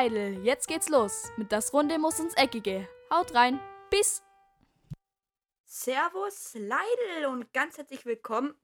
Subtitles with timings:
[0.00, 1.30] Leidl, jetzt geht's los.
[1.36, 2.88] Mit das Runde muss ins Eckige.
[3.12, 4.22] Haut rein, bis!
[5.66, 8.54] Servus Leidl und ganz herzlich willkommen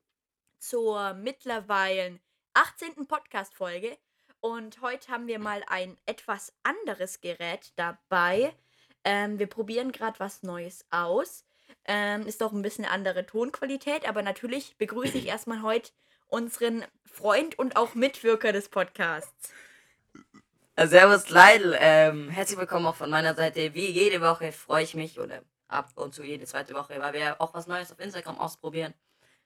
[0.58, 2.20] zur mittlerweile
[2.54, 3.06] 18.
[3.06, 3.98] Podcast-Folge.
[4.40, 8.54] Und heute haben wir mal ein etwas anderes Gerät dabei.
[9.04, 11.44] Ähm, wir probieren gerade was Neues aus.
[11.84, 15.90] Ähm, ist doch ein bisschen eine andere Tonqualität, aber natürlich begrüße ich erstmal heute
[16.28, 19.52] unseren Freund und auch Mitwirker des Podcasts.
[20.78, 23.72] Äh, Servus Leidl, ähm, herzlich willkommen auch von meiner Seite.
[23.72, 27.40] Wie jede Woche freue ich mich oder ab und zu jede zweite Woche, weil wir
[27.40, 28.92] auch was Neues auf Instagram ausprobieren.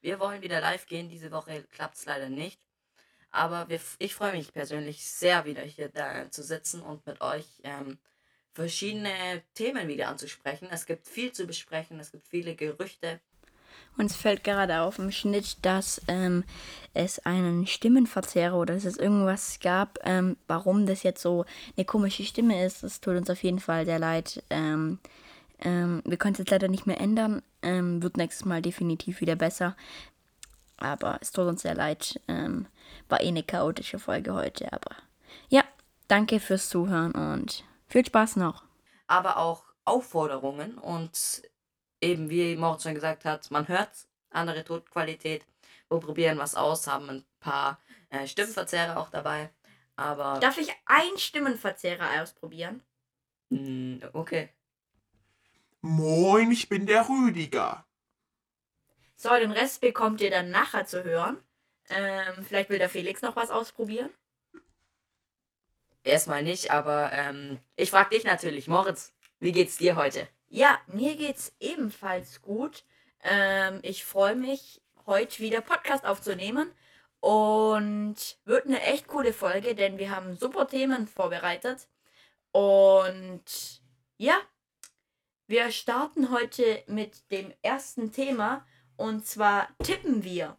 [0.01, 2.59] Wir wollen wieder live gehen, diese Woche klappt es leider nicht.
[3.29, 7.61] Aber wir, ich freue mich persönlich sehr, wieder hier da zu sitzen und mit euch
[7.63, 7.97] ähm,
[8.51, 10.67] verschiedene Themen wieder anzusprechen.
[10.69, 13.21] Es gibt viel zu besprechen, es gibt viele Gerüchte.
[13.97, 16.43] Uns fällt gerade auf im Schnitt, dass ähm,
[16.93, 22.23] es einen Stimmenverzerrer oder dass es irgendwas gab, ähm, warum das jetzt so eine komische
[22.23, 22.83] Stimme ist.
[22.83, 24.43] Das tut uns auf jeden Fall sehr leid.
[24.49, 24.99] Ähm,
[25.59, 27.41] ähm wir können es jetzt leider nicht mehr ändern.
[27.61, 29.75] Ähm, wird nächstes Mal definitiv wieder besser.
[30.77, 32.19] Aber es tut uns sehr leid.
[32.27, 32.65] Ähm,
[33.07, 34.71] war eh eine chaotische Folge heute.
[34.73, 34.95] Aber
[35.49, 35.63] ja,
[36.07, 38.63] danke fürs Zuhören und viel Spaß noch.
[39.07, 41.43] Aber auch Aufforderungen und
[42.01, 43.89] eben wie Moritz schon gesagt hat, man hört
[44.31, 45.45] andere Tonqualität.
[45.89, 49.49] Wir probieren was aus, haben ein paar äh, Stimmenverzerrer auch dabei.
[49.95, 50.39] Aber.
[50.39, 52.81] Darf ich einen Stimmenverzerrer ausprobieren?
[53.49, 54.49] Mm, okay.
[55.81, 57.85] Moin, ich bin der Rüdiger.
[59.15, 61.37] So, den Rest bekommt ihr dann nachher zu hören.
[61.89, 64.09] Ähm, vielleicht will der Felix noch was ausprobieren.
[66.03, 70.27] Erstmal nicht, aber ähm, ich frage dich natürlich, Moritz, wie geht's dir heute?
[70.53, 72.83] Ja, mir geht's ebenfalls gut.
[73.23, 76.69] Ähm, ich freue mich, heute wieder Podcast aufzunehmen.
[77.21, 81.87] Und wird eine echt coole Folge, denn wir haben super Themen vorbereitet.
[82.51, 83.81] Und
[84.17, 84.35] ja,
[85.47, 88.67] wir starten heute mit dem ersten Thema.
[88.97, 90.57] Und zwar tippen wir.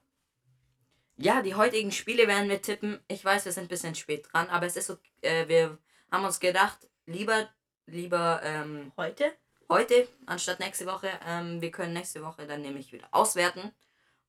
[1.18, 2.98] Ja, die heutigen Spiele werden wir tippen.
[3.08, 5.76] Ich weiß, wir sind ein bisschen spät dran, aber es ist so, äh, wir
[6.10, 7.50] haben uns gedacht, lieber,
[7.84, 9.36] lieber ähm, heute,
[9.72, 11.08] heute anstatt nächste Woche.
[11.26, 13.72] Ähm, wir können nächste Woche dann nämlich wieder auswerten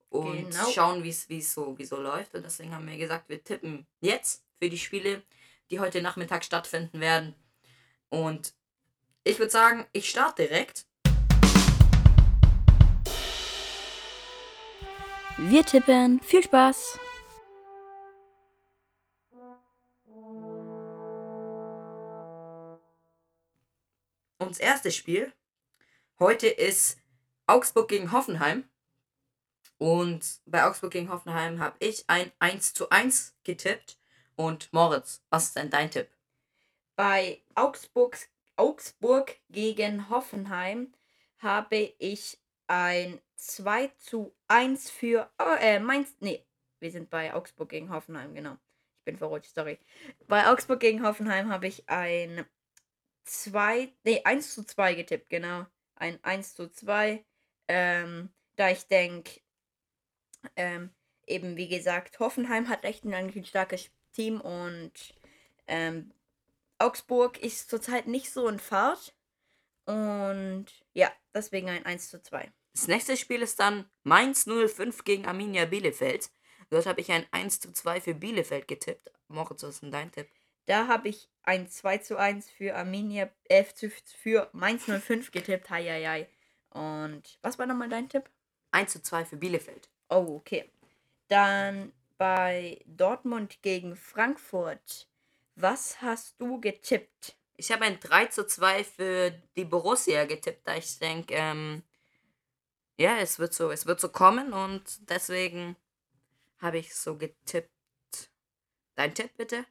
[0.09, 0.71] und genau.
[0.71, 2.33] schauen, wie es so, so läuft.
[2.33, 5.21] Und deswegen haben wir gesagt, wir tippen jetzt für die Spiele,
[5.69, 7.35] die heute Nachmittag stattfinden werden.
[8.09, 8.53] Und
[9.25, 10.85] ich würde sagen, ich starte direkt.
[15.37, 16.21] Wir tippen.
[16.21, 16.99] Viel Spaß!
[24.49, 25.31] Das erste Spiel
[26.19, 26.97] heute ist
[27.47, 28.65] Augsburg gegen Hoffenheim.
[29.77, 33.97] Und bei Augsburg gegen Hoffenheim habe ich ein 1 zu 1 getippt.
[34.35, 36.09] Und Moritz, was ist denn dein Tipp?
[36.95, 38.17] Bei Augsburg,
[38.55, 40.93] Augsburg gegen Hoffenheim
[41.39, 45.29] habe ich ein 2 zu 1 für.
[45.39, 46.15] Oh, äh, Mainz.
[46.19, 46.45] Nee,
[46.79, 48.57] wir sind bei Augsburg gegen Hoffenheim, genau.
[48.99, 49.79] Ich bin verrutscht, sorry.
[50.27, 52.45] Bei Augsburg gegen Hoffenheim habe ich ein
[53.25, 53.93] 2.
[54.03, 55.65] Nee, 1 zu 2 getippt, genau.
[55.95, 57.23] Ein 1 zu 2.
[57.67, 59.39] Ähm, da ich denke,
[60.55, 60.91] ähm,
[61.25, 64.91] eben wie gesagt, Hoffenheim hat echt ein, ein starkes Team und
[65.67, 66.11] ähm,
[66.79, 69.15] Augsburg ist zurzeit nicht so in Fahrt.
[69.85, 72.51] Und ja, deswegen ein 1 zu 2.
[72.73, 76.31] Das nächste Spiel ist dann Mainz 05 gegen Arminia Bielefeld.
[76.69, 79.11] Dort habe ich ein 1 zu 2 für Bielefeld getippt.
[79.27, 80.27] Moritz, was ist denn dein Tipp?
[80.65, 85.69] Da habe ich ein 2 zu 1 für Arminia, äh, für Mainz 05 getippt.
[85.69, 86.29] Hei, hei, hei.
[86.69, 88.29] Und was war nochmal dein Tipp?
[88.71, 89.89] 1 zu 2 für Bielefeld.
[90.09, 90.71] Oh, okay.
[91.27, 95.07] Dann bei Dortmund gegen Frankfurt.
[95.55, 97.35] Was hast du getippt?
[97.57, 101.83] Ich habe ein 3 zu 2 für die Borussia getippt, da ich denke, ähm,
[102.97, 105.75] ja, es wird so, es wird so kommen und deswegen
[106.57, 107.69] habe ich so getippt.
[108.95, 109.65] Dein Tipp bitte?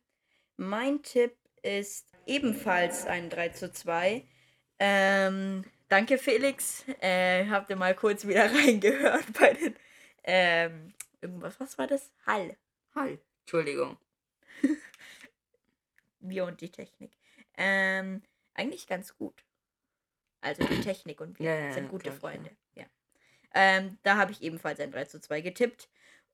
[0.56, 4.26] Mein Tipp ist ebenfalls ein 3 zu 2.
[4.78, 6.84] Ähm, danke Felix.
[7.00, 9.76] Äh, habt ihr mal kurz wieder reingehört bei den
[10.24, 12.12] ähm, irgendwas, was war das?
[12.26, 12.56] Hall.
[12.94, 13.18] Hall.
[13.40, 13.96] Entschuldigung.
[16.20, 17.12] wir und die Technik.
[17.56, 18.22] Ähm,
[18.54, 19.44] eigentlich ganz gut.
[20.40, 22.50] Also die Technik und wir ja, sind gute klar, Freunde.
[22.74, 22.86] Klar.
[22.86, 22.86] Ja.
[23.54, 25.88] Ähm, da habe ich ebenfalls ein 3 zu 2 getippt.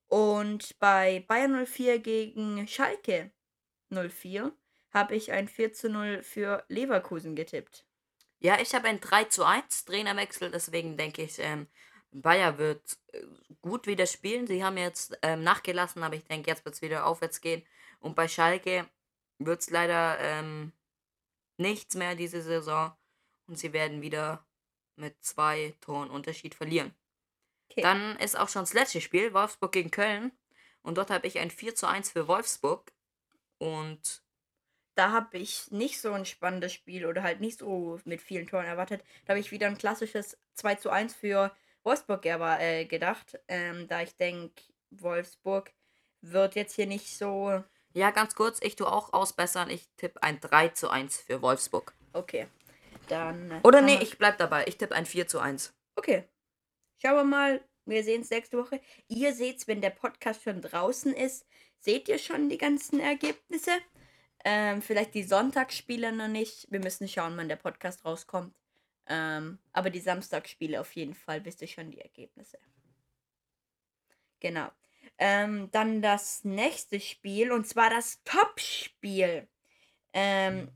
[0.06, 3.30] Und bei Bayern 04 gegen Schalke
[3.90, 4.52] 04
[4.92, 7.84] habe ich ein 4 zu 0 für Leverkusen getippt.
[8.40, 11.66] Ja, ich habe ein 3 zu 1 Trainerwechsel, deswegen denke ich, ähm,
[12.10, 13.22] Bayer wird äh,
[13.60, 14.46] gut wieder spielen.
[14.46, 17.62] Sie haben jetzt ähm, nachgelassen, aber ich denke, jetzt wird es wieder aufwärts gehen.
[18.00, 18.88] Und bei Schalke
[19.38, 20.72] wird es leider ähm,
[21.56, 22.92] nichts mehr diese Saison
[23.46, 24.44] und sie werden wieder
[24.96, 26.94] mit zwei Toren Unterschied verlieren.
[27.70, 27.82] Okay.
[27.82, 30.32] Dann ist auch schon das letzte Spiel, Wolfsburg gegen Köln.
[30.82, 32.92] Und dort habe ich ein 4 zu 1 für Wolfsburg.
[33.58, 34.22] Und
[34.98, 38.66] da habe ich nicht so ein spannendes Spiel oder halt nicht so mit vielen Toren
[38.66, 39.04] erwartet.
[39.24, 41.52] Da habe ich wieder ein klassisches 2 zu 1 für
[41.84, 43.38] Wolfsburg aber, äh, gedacht.
[43.46, 44.60] Ähm, da ich denke,
[44.90, 45.70] Wolfsburg
[46.20, 47.62] wird jetzt hier nicht so.
[47.92, 49.70] ja, ganz kurz, ich tue auch ausbessern.
[49.70, 51.94] Ich tippe ein 3 zu 1 für Wolfsburg.
[52.12, 52.48] Okay.
[53.06, 53.60] Dann.
[53.62, 54.64] Oder nee, ich bleib dabei.
[54.66, 55.72] Ich tippe ein 4 zu 1.
[55.94, 56.24] Okay.
[57.00, 57.64] Schauen wir mal.
[57.86, 58.80] Wir sehen es nächste Woche.
[59.06, 61.46] Ihr seht's, wenn der Podcast schon draußen ist,
[61.78, 63.70] seht ihr schon die ganzen Ergebnisse.
[64.44, 66.70] Ähm, vielleicht die Sonntagsspiele noch nicht.
[66.70, 68.54] Wir müssen schauen, wann der Podcast rauskommt.
[69.06, 72.58] Ähm, aber die Samstagsspiele auf jeden Fall wisst ihr schon die Ergebnisse.
[74.40, 74.68] Genau.
[75.18, 79.48] Ähm, dann das nächste Spiel und zwar das Topspiel.
[80.12, 80.70] Ähm,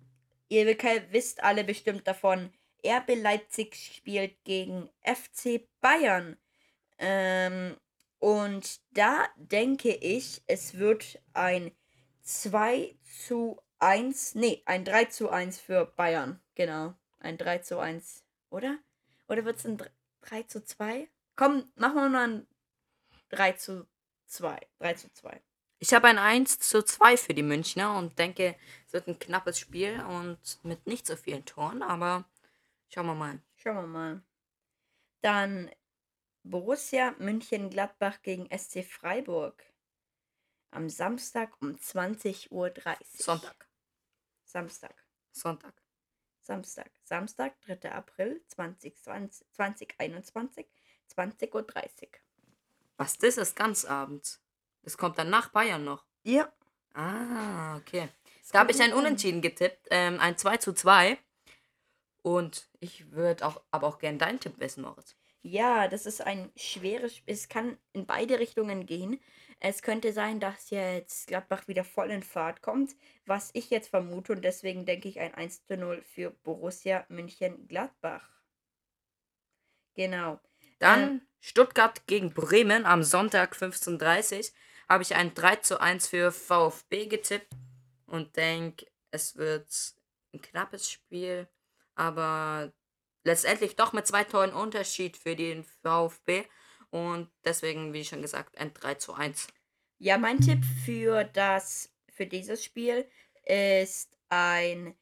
[0.48, 0.66] ihr
[1.10, 2.52] wisst alle bestimmt davon.
[2.84, 6.36] RB Leipzig spielt gegen FC Bayern.
[6.98, 7.76] Ähm,
[8.18, 11.72] und da denke ich, es wird ein
[12.22, 12.96] 2
[13.26, 16.40] zu 1, nee, ein 3 zu 1 für Bayern.
[16.54, 18.78] Genau, ein 3 zu 1, oder?
[19.28, 19.82] Oder wird es ein
[20.22, 21.08] 3 zu 2?
[21.36, 22.46] Komm, machen wir mal ein
[23.30, 23.86] 3 zu
[24.26, 24.60] 2.
[24.78, 25.40] 3 zu 2.
[25.78, 28.54] Ich habe ein 1 zu 2 für die Münchner und denke,
[28.86, 32.24] es wird ein knappes Spiel und mit nicht so vielen Toren, aber
[32.88, 33.40] schauen wir mal.
[33.56, 34.22] Schauen wir mal.
[35.22, 35.70] Dann
[36.44, 39.64] Borussia München-Gladbach gegen SC Freiburg.
[40.72, 42.72] Am Samstag um 20.30 Uhr.
[43.12, 43.68] Sonntag.
[44.44, 44.94] Samstag.
[45.30, 45.74] Sonntag.
[46.40, 46.90] Samstag.
[47.04, 47.92] Samstag, 3.
[47.92, 50.66] April 2020, 2021,
[51.14, 51.66] 20.30 Uhr.
[52.96, 54.40] Was das ist ganz abends.
[54.82, 56.06] Das kommt dann nach Bayern noch.
[56.24, 56.50] Ja.
[56.94, 58.08] Ah, okay.
[58.50, 61.18] Da habe ich ein Unentschieden getippt, ähm, ein 2 zu 2.
[62.22, 65.16] Und ich würde auch, aber auch gern deinen Tipp wissen, Moritz.
[65.42, 67.34] Ja, das ist ein schweres Spiel.
[67.34, 69.20] Es kann in beide Richtungen gehen.
[69.58, 72.96] Es könnte sein, dass jetzt Gladbach wieder voll in Fahrt kommt,
[73.26, 74.32] was ich jetzt vermute.
[74.32, 78.28] Und deswegen denke ich ein 1 zu 0 für Borussia München-Gladbach.
[79.94, 80.40] Genau.
[80.78, 84.44] Dann Stuttgart gegen Bremen am Sonntag 15.30 Uhr
[84.88, 87.52] habe ich ein 3 zu 1 für VfB getippt
[88.06, 89.66] und denke, es wird
[90.32, 91.48] ein knappes Spiel,
[91.94, 92.72] aber
[93.24, 96.44] letztendlich doch mit zwei Toren Unterschied für den VfB
[96.90, 99.48] und deswegen, wie schon gesagt, ein 3 zu 1.
[99.98, 103.08] Ja, mein Tipp für das, für dieses Spiel
[103.44, 104.94] ist ein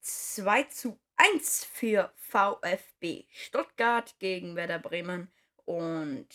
[0.00, 5.32] 2 zu 1 für VfB Stuttgart gegen Werder Bremen.
[5.64, 6.28] Und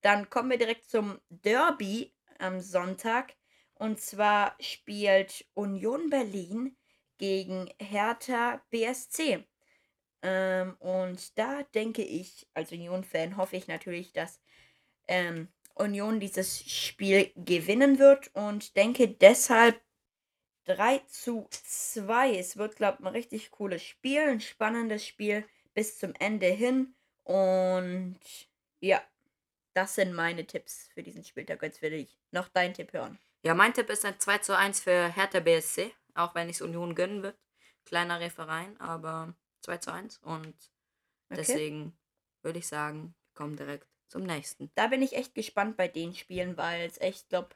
[0.00, 3.34] dann kommen wir direkt zum Derby am Sonntag.
[3.74, 6.76] Und zwar spielt Union Berlin
[7.18, 9.44] gegen Hertha BSC.
[10.24, 14.40] Ähm, und da denke ich, als Union-Fan hoffe ich natürlich, dass
[15.06, 19.78] ähm, Union dieses Spiel gewinnen wird und denke deshalb
[20.64, 22.38] 3 zu 2.
[22.38, 25.44] Es wird, glaube ich, ein richtig cooles Spiel, ein spannendes Spiel
[25.74, 26.94] bis zum Ende hin.
[27.24, 28.18] Und
[28.80, 29.02] ja,
[29.74, 31.62] das sind meine Tipps für diesen Spieltag.
[31.62, 33.18] Jetzt will ich noch deinen Tipp hören.
[33.42, 36.62] Ja, mein Tipp ist ein 2 zu 1 für Hertha BSC, auch wenn ich es
[36.62, 37.36] Union gönnen wird.
[37.84, 39.34] Kleinere Verein, aber
[39.64, 40.54] 2 zu 1 und
[41.30, 41.38] Okay.
[41.38, 41.98] deswegen
[42.42, 44.70] würde ich sagen, wir kommen direkt zum nächsten.
[44.74, 47.50] Da bin ich echt gespannt bei den Spielen, weil es echt, glaube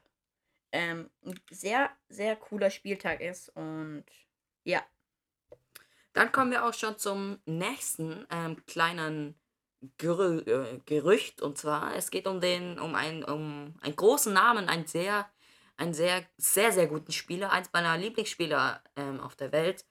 [0.71, 3.49] ähm, ein sehr, sehr cooler Spieltag ist.
[3.49, 4.05] Und
[4.65, 4.83] ja,
[6.13, 9.39] Dann kommen wir auch schon zum nächsten ähm, kleinen
[9.97, 11.41] Gerü äh, Gerücht.
[11.41, 15.29] Und zwar, es geht um den, um einen, um einen großen Namen, einen sehr,
[15.77, 19.85] einen sehr, sehr, sehr guten Spieler, eins meiner Lieblingsspieler ähm, auf der Welt.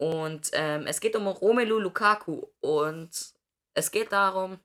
[0.00, 2.46] Und ähm, es geht um Romelu Lukaku.
[2.60, 3.10] Und
[3.74, 4.58] es geht darum,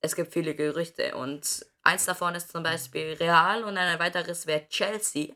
[0.00, 1.14] es gibt viele Gerüchte.
[1.14, 5.34] Und eins davon ist zum Beispiel Real und ein weiteres wäre Chelsea.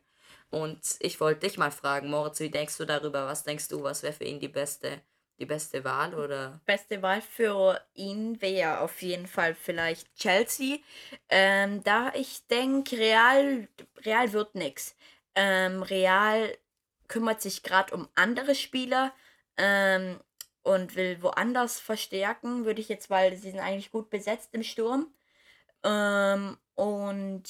[0.50, 3.26] Und ich wollte dich mal fragen, Moritz, wie denkst du darüber?
[3.26, 5.00] Was denkst du, was wäre für ihn die beste,
[5.38, 6.12] die beste Wahl?
[6.16, 10.78] Oder beste Wahl für ihn wäre auf jeden Fall vielleicht Chelsea.
[11.28, 13.68] Ähm, da ich denke, Real,
[14.04, 14.96] Real wird nix.
[15.36, 16.52] Ähm, Real
[17.08, 19.12] kümmert sich gerade um andere Spieler
[19.56, 20.20] ähm,
[20.62, 25.12] und will woanders verstärken, würde ich jetzt, weil sie sind eigentlich gut besetzt im Sturm.
[25.82, 27.42] Ähm, und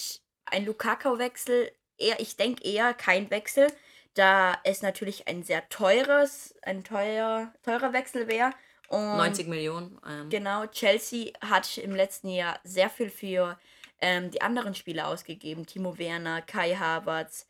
[0.46, 3.68] ein Lukaku-Wechsel, eher, ich denke eher kein Wechsel,
[4.14, 8.52] da es natürlich ein sehr teures, ein teuer, teurer Wechsel wäre.
[8.88, 10.00] Und 90 Millionen?
[10.08, 13.58] Ähm, Genau, Chelsea hat im letzten Jahr sehr viel für
[14.00, 15.66] ähm, die anderen Spieler ausgegeben.
[15.66, 17.46] Timo Werner, Kai Havertz,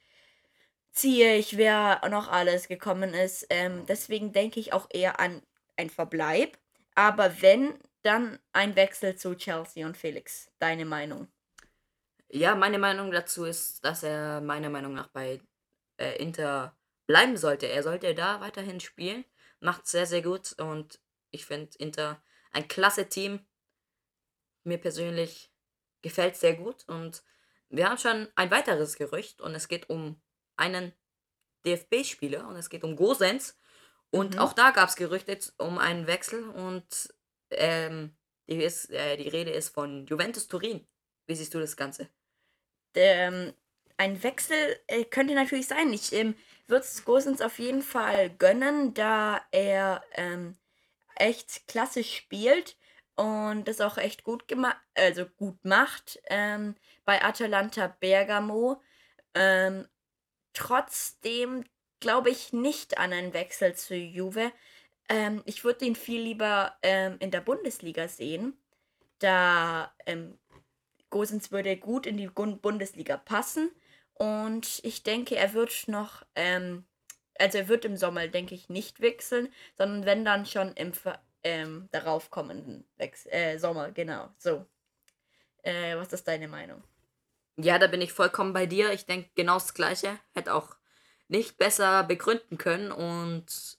[0.98, 3.46] ziehe ich, wer noch alles gekommen ist.
[3.50, 5.42] Ähm, deswegen denke ich auch eher an
[5.76, 6.58] ein Verbleib.
[6.94, 10.50] Aber wenn, dann ein Wechsel zu Chelsea und Felix.
[10.58, 11.28] Deine Meinung?
[12.28, 15.40] Ja, meine Meinung dazu ist, dass er meiner Meinung nach bei
[15.98, 16.76] äh, Inter
[17.06, 17.66] bleiben sollte.
[17.66, 19.24] Er sollte da weiterhin spielen.
[19.60, 21.00] Macht sehr, sehr gut und
[21.30, 23.46] ich finde Inter ein klasse Team.
[24.64, 25.50] Mir persönlich
[26.02, 27.22] gefällt sehr gut und
[27.70, 30.20] wir haben schon ein weiteres Gerücht und es geht um
[30.58, 30.92] einen
[31.66, 33.58] DFB-Spieler und es geht um Gosens.
[34.10, 34.38] Und Mhm.
[34.38, 37.14] auch da gab es Gerüchte um einen Wechsel und
[37.50, 38.16] ähm,
[38.48, 40.88] die, ist, äh, die Rede ist von Juventus Turin.
[41.26, 42.10] Wie siehst du das Ganze?
[42.94, 43.54] ähm,
[43.96, 45.92] ein Wechsel äh, könnte natürlich sein.
[45.92, 46.34] Ich ähm,
[46.66, 50.56] würde es Gosens auf jeden Fall gönnen, da er ähm,
[51.16, 52.78] echt klasse spielt
[53.16, 58.82] und das auch echt gut gemacht, also gut macht ähm, bei Atalanta Bergamo.
[60.58, 61.64] Trotzdem
[62.00, 64.50] glaube ich nicht an einen Wechsel zu Juve.
[65.08, 68.58] Ähm, ich würde ihn viel lieber ähm, in der Bundesliga sehen,
[69.20, 70.36] da ähm,
[71.10, 73.70] Gosens würde gut in die Bundesliga passen.
[74.14, 76.84] Und ich denke, er wird noch, ähm,
[77.38, 80.90] also er wird im Sommer, denke ich, nicht wechseln, sondern wenn dann schon im
[81.44, 84.28] ähm, darauf kommenden Wechs äh, Sommer, genau.
[84.38, 84.66] So.
[85.62, 86.82] Äh, was ist deine Meinung?
[87.60, 88.92] Ja, da bin ich vollkommen bei dir.
[88.92, 90.18] Ich denke genau das Gleiche.
[90.34, 90.76] Hätte auch
[91.26, 92.92] nicht besser begründen können.
[92.92, 93.78] Und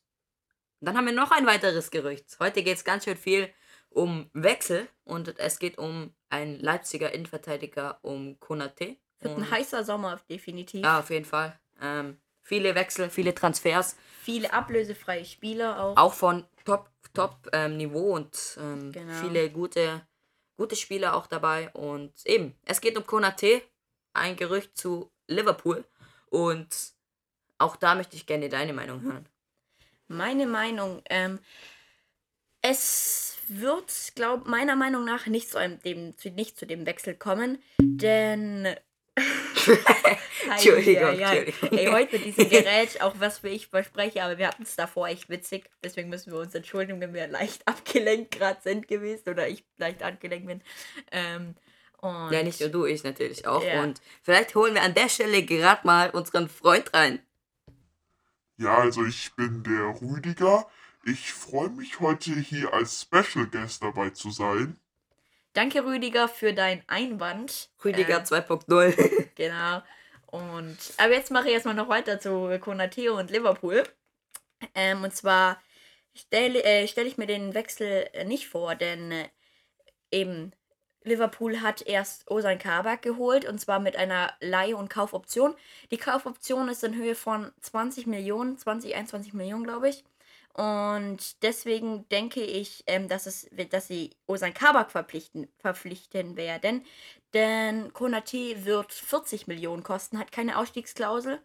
[0.81, 2.37] dann haben wir noch ein weiteres Gerücht.
[2.39, 3.49] Heute geht es ganz schön viel
[3.89, 8.97] um Wechsel und es geht um einen Leipziger Innenverteidiger, um Konate.
[9.19, 10.83] Wird ein heißer Sommer, definitiv.
[10.83, 11.57] Ja, auf jeden Fall.
[11.81, 15.97] Ähm, viele Wechsel, viele Transfers, Viele ablösefreie Spieler auch.
[15.97, 19.13] auch von Top, Top ähm, Niveau und ähm, Genau.
[19.13, 20.05] viele gute,
[20.59, 21.69] gute Spieler auch dabei.
[21.69, 23.61] Und eben, es geht um Konate,
[24.13, 25.85] ein Gerücht zu Liverpool.
[26.29, 26.67] Und
[27.57, 29.25] auch da möchte ich gerne deine Meinung hören.
[30.09, 31.39] Meine Meinung, ähm,
[32.61, 37.63] es wird, glaub meiner Meinung nach nicht zu einem dem, nicht zu dem Wechsel kommen,
[37.79, 38.67] denn
[40.49, 41.19] Entschuldigung.
[41.19, 41.77] Entschuldigung.
[41.77, 45.29] Ey, heute mit diesem Gerät, auch was ich verspreche, aber wir hatten es davor echt
[45.29, 45.69] witzig.
[45.83, 50.03] Deswegen müssen wir uns entschuldigen, wenn wir leicht abgelenkt gerade sind gewesen oder ich leicht
[50.03, 50.61] abgelenkt bin.
[51.11, 51.55] Ähm,
[52.01, 53.63] und Ja, nicht nur du, ich natürlich auch.
[53.63, 53.83] Ja.
[53.83, 57.19] Und vielleicht holen wir an der Stelle gerade mal unseren Freund rein.
[58.57, 60.67] Ja, also ich bin der Rüdiger.
[61.05, 64.77] Ich freue mich heute hier als Special Guest dabei zu sein.
[65.53, 67.69] Danke, Rüdiger, für deinen Einwand.
[67.83, 69.27] Rüdiger Ähm, 2.0.
[69.35, 69.81] Genau.
[70.27, 73.83] Und aber jetzt mache ich erstmal noch weiter zu Konate und Liverpool.
[74.75, 75.59] Ähm, und zwar
[76.13, 79.29] stelle äh, stell ich mir den Wechsel äh, nicht vor, denn äh,
[80.11, 80.53] eben
[81.03, 85.55] Liverpool hat erst Osan Kabak geholt und zwar mit einer Leih- und Kaufoption.
[85.91, 90.03] Die Kaufoption ist in Höhe von 20 Millionen, 20, 21 Millionen, glaube ich.
[90.53, 96.85] Und deswegen denke ich, ähm, dass, es, dass sie Osan Kabak verpflichten, verpflichten werden.
[97.33, 101.41] Denn Konate wird 40 Millionen kosten, hat keine Ausstiegsklausel.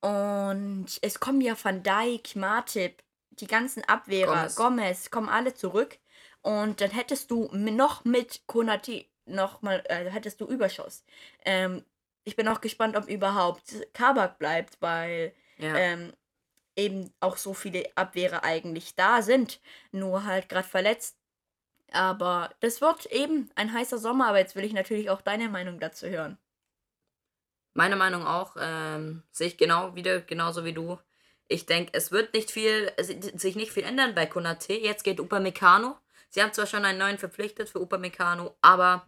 [0.00, 4.56] Und es kommen ja Van Dijk, Matip, die ganzen Abwehrer, Gomez.
[4.56, 5.98] Gomez, kommen alle zurück.
[6.42, 11.04] Und dann hättest du noch mit Konate noch mal, äh, hättest du Überschuss.
[11.44, 11.84] Ähm,
[12.24, 15.76] ich bin auch gespannt, ob überhaupt Kabak bleibt, weil Ja.
[15.76, 16.12] ähm,
[16.80, 19.60] eben auch so viele Abwehrer eigentlich da sind,
[19.92, 21.16] nur halt gerade verletzt.
[21.92, 25.80] Aber das wird eben ein heißer Sommer, aber jetzt will ich natürlich auch deine Meinung
[25.80, 26.38] dazu hören.
[27.74, 30.98] Meine Meinung auch, ähm, sehe ich genau wieder, genauso wie du.
[31.48, 34.74] Ich denke, es wird nicht viel, sich nicht viel ändern bei Konate.
[34.74, 35.96] Jetzt geht Upamecano.
[36.28, 39.06] Sie haben zwar schon einen neuen verpflichtet für Upamecano, aber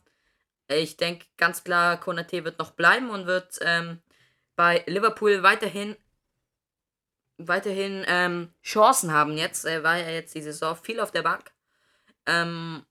[0.69, 4.01] ich denke ganz klar, Konate wird noch bleiben und wird ähm,
[4.57, 5.97] bei Liverpool weiterhin
[7.49, 9.65] weiterhin ähm, Chancen haben jetzt.
[9.65, 11.53] Er war ja jetzt die Saison viel auf der Bank.
[12.27, 12.85] Ähm,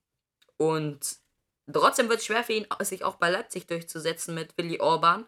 [0.57, 1.17] und
[1.71, 5.25] trotzdem wird es schwer für ihn, sich auch bei Leipzig durchzusetzen mit Willi Orban.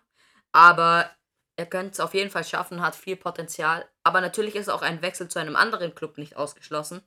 [0.51, 1.10] Aber
[1.56, 3.88] er könnte es auf jeden Fall schaffen, hat viel Potenzial.
[4.03, 7.01] Aber natürlich ist auch ein Wechsel zu einem anderen Club nicht ausgeschlossen.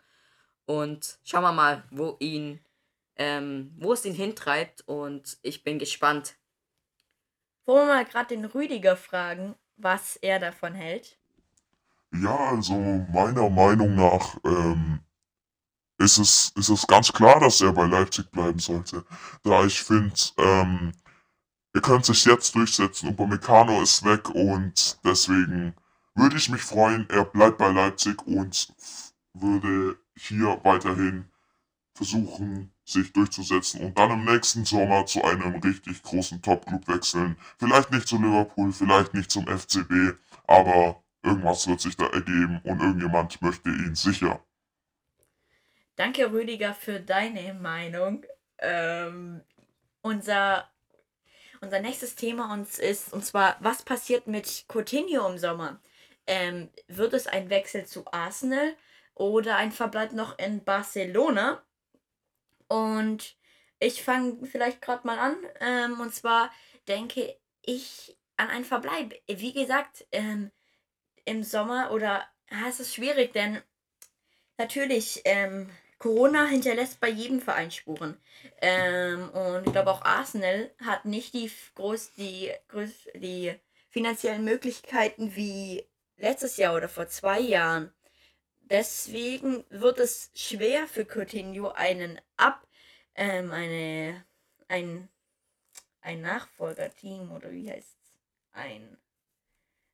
[0.66, 2.64] Und schauen wir mal, wo ihn,
[3.16, 4.82] ähm, wo es ihn hintreibt.
[4.86, 6.34] Und ich bin gespannt.
[7.64, 11.18] Wollen wir mal gerade den Rüdiger fragen, was er davon hält?
[12.12, 12.74] Ja, also
[13.12, 15.00] meiner Meinung nach ähm,
[15.98, 19.04] ist, es, ist es ganz klar, dass er bei Leipzig bleiben sollte.
[19.42, 20.92] Da ich finde, ähm,
[21.72, 23.08] er könnte sich jetzt durchsetzen.
[23.10, 25.74] Upamecano ist weg und deswegen
[26.14, 28.74] würde ich mich freuen, er bleibt bei Leipzig und
[29.34, 31.26] würde hier weiterhin
[31.94, 37.36] versuchen, sich durchzusetzen und dann im nächsten Sommer zu einem richtig großen Top-Club wechseln.
[37.58, 42.80] Vielleicht nicht zu Liverpool, vielleicht nicht zum FCB, aber irgendwas wird sich da ergeben und
[42.80, 44.42] irgendjemand möchte ihn sicher.
[45.96, 48.24] Danke, Rüdiger, für deine Meinung.
[48.58, 49.42] Ähm,
[50.02, 50.70] unser,
[51.60, 55.80] unser nächstes Thema uns ist, und zwar, was passiert mit Coutinho im Sommer?
[56.26, 58.74] Ähm, wird es ein Wechsel zu Arsenal
[59.14, 61.62] oder ein Verbleib noch in Barcelona?
[62.68, 63.36] Und
[63.78, 65.36] ich fange vielleicht gerade mal an.
[65.60, 66.50] Ähm, und zwar
[66.88, 69.14] denke ich an einen Verbleib.
[69.26, 70.50] Wie gesagt, ähm,
[71.26, 73.60] im Sommer oder ah, es ist schwierig, denn
[74.56, 78.18] natürlich, ähm, Corona hinterlässt bei jedem Verein Spuren.
[78.60, 83.54] Ähm, und ich glaube auch Arsenal hat nicht die groß, die, groß, die
[83.88, 87.92] finanziellen Möglichkeiten wie letztes Jahr oder vor zwei Jahren.
[88.60, 92.66] Deswegen wird es schwer für Coutinho einen Ab,
[93.14, 94.24] ähm, eine,
[94.68, 95.08] ein,
[96.00, 98.18] ein Nachfolgerteam oder wie heißt es?
[98.52, 98.98] Ein,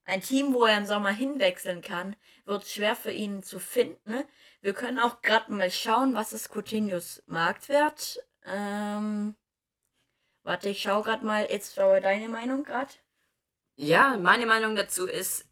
[0.04, 4.24] ein Team, wo er im Sommer hinwechseln kann, wird schwer für ihn zu finden.
[4.60, 8.20] Wir können auch gerade mal schauen, was ist Coutinhos Marktwert.
[8.44, 9.34] Ähm,
[10.42, 11.46] warte, ich schaue gerade mal.
[11.50, 12.92] Jetzt schaue deine Meinung gerade.
[13.76, 15.46] Ja, meine Meinung dazu ist,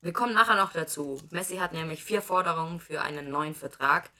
[0.00, 1.20] wir kommen nachher noch dazu.
[1.30, 4.10] Messi hat nämlich vier Forderungen für einen neuen Vertrag.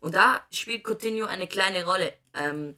[0.00, 2.12] Und da spielt Coutinho eine kleine Rolle.
[2.34, 2.76] Ähm,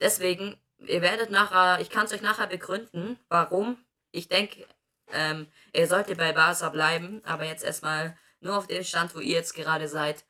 [0.00, 3.78] deswegen, ihr werdet nachher, ich kann es euch nachher begründen, warum.
[4.10, 4.66] Ich denke,
[5.12, 9.34] ähm, er sollte bei Barca bleiben, aber jetzt erstmal nur auf dem Stand, wo ihr
[9.34, 10.24] jetzt gerade seid.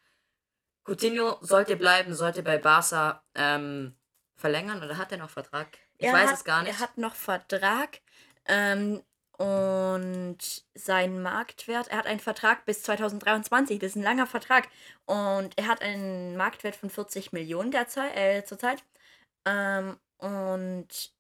[0.85, 3.97] Coutinho sollte bleiben, sollte bei Barca ähm,
[4.37, 5.69] verlängern oder hat er noch Vertrag?
[5.99, 6.73] Ich Er weiß hat, es gar nicht.
[6.73, 8.01] Er hat noch Vertrag.
[8.47, 9.03] Ähm,
[9.39, 10.39] und
[10.75, 14.69] sein Marktwert, er hat einen Vertrag bis 2023, das ist ein langer Vertrag.
[15.07, 18.85] Und er hat einen Marktwert von 40 Millionen derzeit, äh, zurzeit.
[19.45, 21.13] Ähm, und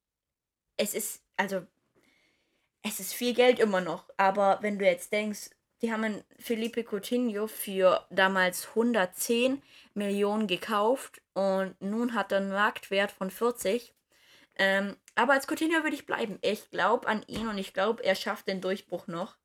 [0.77, 1.67] es ist, also,
[2.83, 4.05] es ist viel Geld immer noch.
[4.17, 5.51] Aber wenn du jetzt denkst,
[5.83, 9.63] die haben Felipe Coutinho für damals 110
[9.95, 13.93] Millionen gekauft und nun hat er einen Marktwert von 40.
[14.57, 16.39] Ähm, aber als Coutinho würde ich bleiben.
[16.41, 19.37] Ich glaube an ihn und ich glaube, er schafft den Durchbruch noch.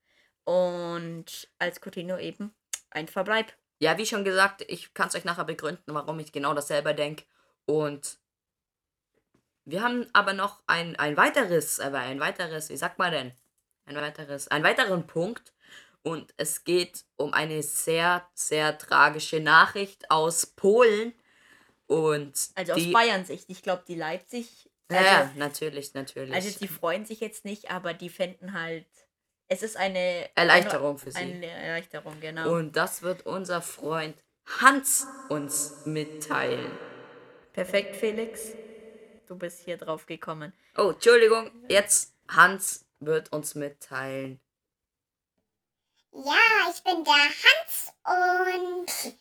[0.44, 2.54] Und als Coutinho eben
[2.92, 3.52] ein Verbleib.
[3.80, 6.94] Ja, wie schon gesagt, ich kann es euch nachher begründen, warum ich genau das selber
[6.94, 7.26] denke.
[7.66, 8.18] Und
[9.68, 13.32] wir haben aber noch ein, ein weiteres, aber ein weiteres, wie sagt man denn?
[13.86, 15.54] Ein weiteres, einen weiteren Punkt.
[16.04, 21.14] Und es geht um eine sehr, sehr tragische Nachricht aus Polen.
[21.86, 23.50] Und Also aus Bayern Sicht.
[23.50, 24.70] Ich glaube, die Leipzig.
[24.90, 26.34] Ja, Also, ja, natürlich, natürlich.
[26.34, 28.86] also die freuen sich jetzt nicht, aber die fänden halt.
[29.50, 31.18] Es ist eine Erleichterung für sie.
[31.18, 32.54] Eine Erleichterung, genau.
[32.54, 34.16] Und das wird unser Freund
[34.62, 36.72] Hans uns mitteilen.
[37.52, 38.54] Perfekt, Felix.
[39.28, 40.54] Du bist hier drauf gekommen.
[40.78, 44.40] Oh, Entschuldigung, jetzt Hans wird uns mitteilen.
[46.14, 49.14] Ja, ich bin der Hans und.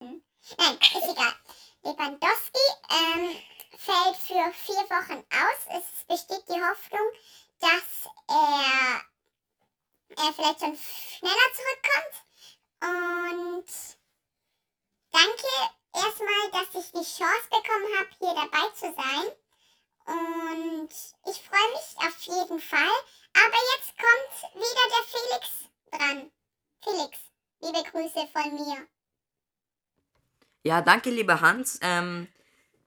[0.00, 0.22] Hm,
[0.58, 1.34] Nein, ist egal.
[1.82, 3.36] Lewandowski ähm,
[3.78, 5.82] fällt für vier Wochen aus.
[5.82, 7.10] Es besteht die Hoffnung,
[7.60, 9.00] dass er,
[10.16, 12.24] er vielleicht schon schneller zurückkommt.
[12.80, 13.66] Und
[15.12, 19.32] danke erstmal, dass ich die Chance bekommen habe, hier dabei zu sein.
[20.06, 22.96] Und ich freue mich auf jeden Fall.
[23.34, 25.50] Aber jetzt kommt wieder der Felix
[25.92, 26.30] dran.
[26.82, 27.18] Felix,
[27.60, 28.86] liebe Grüße von mir.
[30.62, 31.78] Ja, danke, lieber Hans.
[31.82, 32.28] Ähm,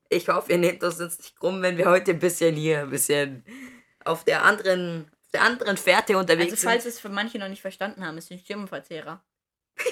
[0.09, 2.89] ich hoffe, ihr nehmt uns jetzt nicht krumm, wenn wir heute ein bisschen hier, ein
[2.89, 3.45] bisschen
[4.03, 6.93] auf der anderen, auf der anderen Fährte unterwegs Also, falls sind.
[6.93, 9.23] es für manche noch nicht verstanden haben, ist ein Stimmenverzehrer.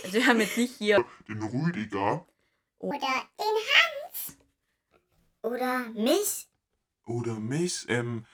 [0.03, 1.05] Also, wir haben jetzt nicht hier.
[1.27, 2.25] Den Rüdiger
[2.79, 4.37] Oder den Hans.
[5.41, 6.47] Oder mich.
[7.05, 8.25] oder mich, ähm,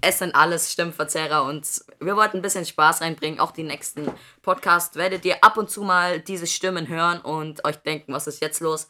[0.00, 1.66] Es sind alles Stimmverzerrer und
[2.00, 3.38] wir wollten ein bisschen Spaß reinbringen.
[3.40, 4.10] Auch die nächsten
[4.42, 8.40] Podcasts werdet ihr ab und zu mal diese Stimmen hören und euch denken, was ist
[8.40, 8.88] jetzt los?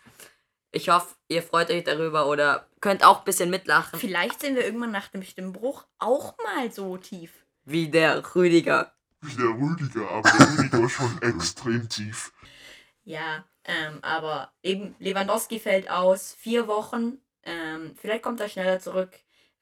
[0.72, 4.64] Ich hoffe, ihr freut euch darüber oder könnt auch ein bisschen mitlachen, Vielleicht sind wir
[4.64, 7.30] irgendwann nach dem Stimmbruch auch mal so tief.
[7.64, 8.92] wie der Rüdiger.
[9.20, 12.32] wie der Rüdiger, aber der Rüdiger ist schon extrem tief.
[13.04, 16.34] Ja, ähm, aber eben Lewandowski fällt aus.
[16.38, 17.18] Vier Wochen.
[17.44, 19.10] Ähm, vielleicht kommt er schneller zurück.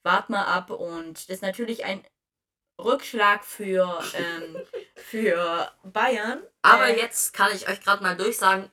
[0.02, 0.70] Wart mal ab.
[0.70, 2.04] Und das ist natürlich ein
[2.78, 4.56] Rückschlag für, ähm,
[4.96, 6.42] für Bayern.
[6.62, 8.70] Aber Äh, jetzt kann ich euch gerade mal durchsagen,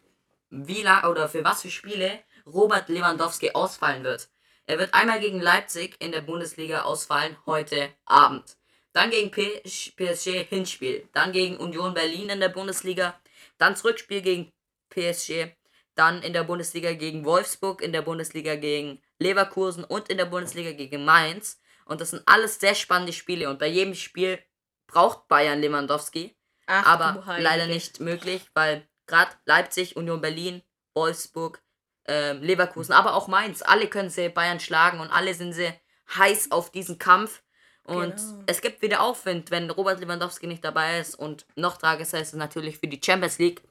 [0.49, 4.29] wie lang oder für was für Spiele Robert Lewandowski ausfallen wird.
[4.65, 8.57] Er wird einmal gegen Leipzig in der Bundesliga ausfallen, heute Abend.
[8.93, 11.07] Dann gegen PS PSG Hinspiel.
[11.13, 13.19] Dann gegen Union Berlin in der Bundesliga.
[13.57, 14.51] Dann Rückspiel gegen
[14.97, 15.55] PSG.
[15.95, 20.71] dann in der Bundesliga gegen Wolfsburg, in der Bundesliga gegen Leverkusen und in der Bundesliga
[20.73, 21.59] gegen Mainz.
[21.85, 24.37] Und das sind alles sehr spannende Spiele und bei jedem Spiel
[24.85, 30.61] braucht Bayern Lewandowski, Ach, aber leider nicht möglich, weil gerade Leipzig, Union Berlin,
[30.93, 31.61] Wolfsburg,
[32.07, 35.73] ähm, Leverkusen, aber auch Mainz, alle können sie Bayern schlagen und alle sind sie
[36.15, 37.41] heiß auf diesen Kampf.
[37.83, 38.43] Und Genau.
[38.47, 41.15] es gibt wieder Aufwind, wenn Robert Lewandowski nicht dabei ist.
[41.15, 43.63] Und noch tragischer ist es natürlich für die Champions League.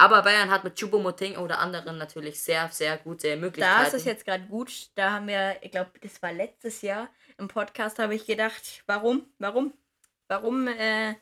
[0.00, 3.80] Aber Bayern hat mit Choupo-Moting oder anderen natürlich sehr, sehr gute Möglichkeiten.
[3.80, 4.90] Da ist es jetzt gerade gut.
[4.94, 9.26] Da haben wir, ich glaube, das war letztes Jahr im Podcast, habe ich gedacht, warum,
[9.40, 9.74] warum,
[10.28, 11.16] warum äh,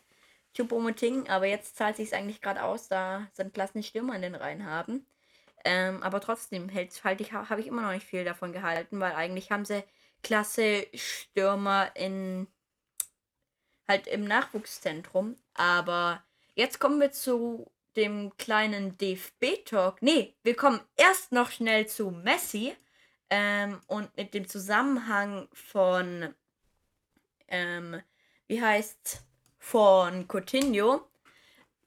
[0.55, 1.27] Choupo-Moting?
[1.31, 4.67] Aber jetzt zahlt sich eigentlich gerade aus, da sie einen klassen Stürmer in den Reihen
[4.67, 5.07] haben.
[5.65, 9.15] Ähm, aber trotzdem hält, halt ich, habe ich immer noch nicht viel davon gehalten, weil
[9.15, 9.85] eigentlich haben sie
[10.23, 12.47] klasse Stürmer in
[13.89, 15.37] halt im Nachwuchszentrum.
[15.55, 16.23] Aber
[16.55, 20.03] jetzt kommen wir zu dem kleinen DFB-Talk.
[20.03, 22.75] Nee, wir kommen erst noch schnell zu Messi
[23.31, 26.35] ähm, und mit dem Zusammenhang von,
[27.49, 28.01] ähm,
[28.47, 29.23] wie heißt
[29.59, 31.09] von Coutinho.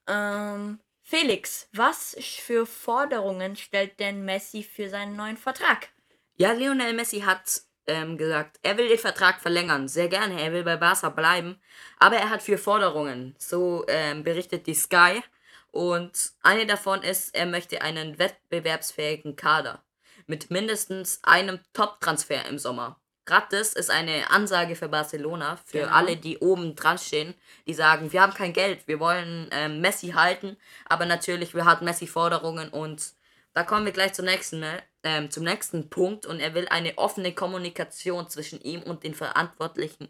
[0.07, 5.89] Ähm, Felix, was für Forderungen stellt denn Messi für seinen neuen Vertrag?
[6.35, 9.87] Ja, Lionel Messi hat ähm, gesagt, er will den Vertrag verlängern.
[9.87, 11.59] Sehr gerne, er will bei Barca bleiben.
[11.97, 13.35] Aber er hat vier Forderungen.
[13.37, 15.21] So ähm, berichtet die Sky.
[15.71, 19.83] Und eine davon ist, er möchte einen wettbewerbsfähigen Kader.
[20.27, 22.99] Mit mindestens einem Top-Transfer im Sommer.
[23.25, 25.91] Gerade das ist eine Ansage für Barcelona, für Genau.
[25.93, 27.35] alle, die oben dran stehen,
[27.67, 31.85] die sagen, wir haben kein Geld, wir wollen ähm, Messi halten, aber natürlich, wir hatten
[31.85, 33.13] Messi Forderungen und
[33.53, 34.81] da kommen wir gleich zum nächsten, ne?
[35.03, 40.09] ähm, zum nächsten Punkt und er will eine offene Kommunikation zwischen ihm und den Verantwortlichen.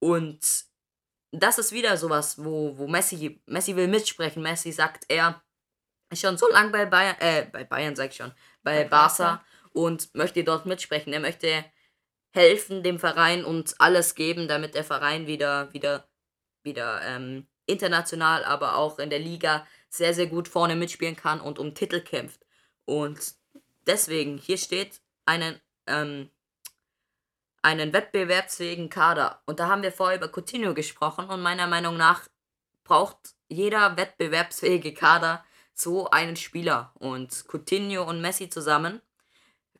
[0.00, 0.40] Und
[1.32, 4.42] das ist wieder sowas, wo, wo Messi, Messi will mitsprechen.
[4.42, 5.42] Messi sagt, er
[6.10, 9.24] ist schon so lange bei Bayern, äh, bei Bayern sag ich schon, bei, Bei Barca
[9.24, 9.44] Barca.
[9.72, 11.12] und möchte dort mitsprechen.
[11.12, 11.64] Er möchte
[12.34, 16.06] helfen dem Verein und alles geben, damit der Verein wieder, wieder,
[16.62, 21.58] wieder ähm, international, aber auch in der Liga sehr, sehr gut vorne mitspielen kann und
[21.58, 22.44] um Titel kämpft.
[22.84, 23.34] Und
[23.86, 26.30] deswegen, hier steht einen, ähm,
[27.62, 29.40] einen wettbewerbsfähigen Kader.
[29.46, 32.28] Und da haben wir vorher über Coutinho gesprochen und meiner Meinung nach
[32.84, 35.44] braucht jeder wettbewerbsfähige Kader
[35.74, 36.92] so einen Spieler.
[36.94, 39.00] Und Coutinho und Messi zusammen,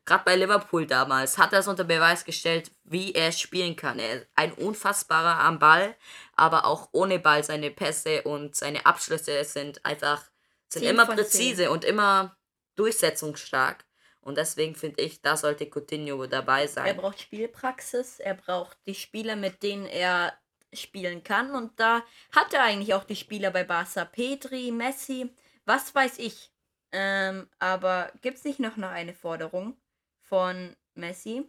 [0.05, 3.99] gerade bei Liverpool damals, hat er es unter Beweis gestellt, wie er spielen kann.
[3.99, 5.95] Er ist ein unfassbarer am Ball,
[6.35, 10.23] aber auch ohne Ball seine Pässe und seine Abschlüsse sind einfach
[10.69, 12.35] sind immer präzise und immer
[12.75, 13.85] durchsetzungsstark.
[14.23, 16.97] Und deswegen finde ich, da sollte Coutinho dabei Er sein.
[16.97, 20.33] braucht Spielpraxis, er braucht die Spieler, mit denen er
[20.73, 21.51] spielen kann.
[21.51, 24.05] Und da hat er eigentlich auch die Spieler bei Barca.
[24.05, 25.29] Petri, Messi,
[25.65, 26.51] was weiß ich.
[26.91, 29.75] Ähm, aber gibt es nicht noch, eine Forderung
[30.21, 31.45] von Messi?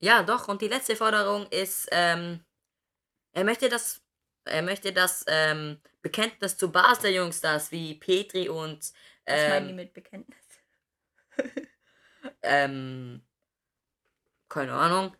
[0.00, 0.48] Ja, doch.
[0.48, 2.44] Und die letzte Forderung ist, ähm,
[3.32, 4.02] er möchte das,
[4.44, 8.92] er möchte das ähm, Bekenntnis zu Barca-Jungstars wie Petri und
[9.26, 10.38] Was meinen die ähm, mit Bekenntnis?
[12.46, 13.22] ähm,
[14.48, 15.16] keine Ahnung.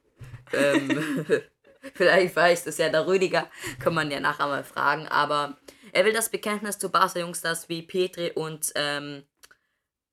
[0.53, 1.25] ähm,
[1.95, 5.07] vielleicht weiß das ja der Rüdiger, kann man ja nachher mal fragen.
[5.09, 5.59] Aber
[5.93, 9.25] er will das Bekenntnis zu Barca-Jungstars wie Petri und ähm,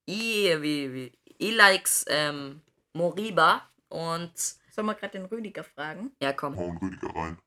[0.10, 2.62] I, wie, wie, Ilaix ähm,
[2.94, 6.16] Moriba und Soll man gerade den Rüdiger fragen?
[6.22, 6.58] ja komm.
[6.58, 7.38] Hauen Rüdiger rein.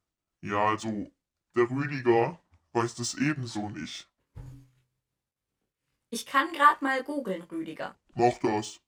[0.42, 1.10] Ja, also,
[1.56, 2.38] der Rüdiger
[2.72, 4.08] weiß das ebenso nicht.
[6.10, 7.98] Ich kann gerade mal googeln, Rüdiger.
[8.14, 8.80] Mach das.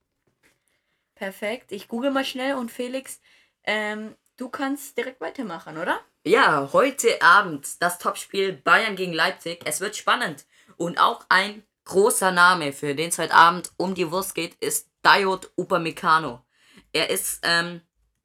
[1.19, 1.73] Perfekt.
[1.73, 3.21] Ich google mal schnell und Felix,
[3.65, 6.01] ähm, du kannst direkt weitermachen, oder?
[6.23, 9.61] Ja, heute Abend das Topspiel Bayern gegen Leipzig.
[9.65, 10.47] Es wird spannend.
[10.77, 14.91] Und auch ein großer Name, für den es heute Abend um die Wurst geht, ist
[15.03, 16.45] Dayot Upamecano.
[16.93, 17.81] Er ist, ähm,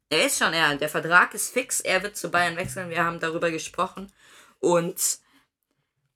[0.08, 1.80] er ist schon, er, der Vertrag ist fix.
[1.80, 2.90] Er wird zu Bayern wechseln.
[2.90, 4.12] Wir haben darüber gesprochen.
[4.60, 5.18] Und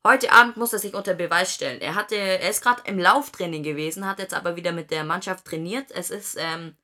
[0.09, 1.81] heute Abend muss er sich unter Beweis stellen.
[1.81, 5.45] Er hatte, er ist gerade im Lauftraining gewesen, hat jetzt aber wieder mit der Mannschaft
[5.45, 5.91] trainiert.
[5.91, 6.77] Es ist, ähm,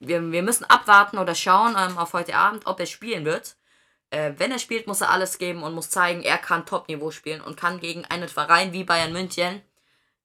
[0.00, 3.56] wir, wir müssen abwarten oder schauen ähm, auf heute Abend, ob er spielen wird.
[4.10, 7.40] Äh, wenn er spielt, muss er alles geben und muss zeigen, er kann Top-Niveau spielen
[7.40, 9.62] und kann gegen einen Verein wie Bayern München